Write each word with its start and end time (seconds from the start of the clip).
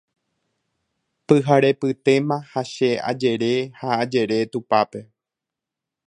Pyharepytéma 1.25 2.37
ha 2.51 2.61
che 2.73 2.89
ajere 3.09 3.53
ha 3.79 3.89
ajere 4.03 4.39
tupápe 4.51 4.99